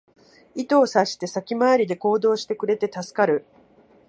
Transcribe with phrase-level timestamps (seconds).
[0.55, 3.45] 意図を察して先回りで行動してくれて助かる